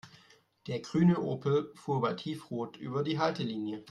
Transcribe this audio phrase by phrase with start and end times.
[0.65, 3.79] Der grüne Opel fuhr bei Tiefrot über die Haltelinie.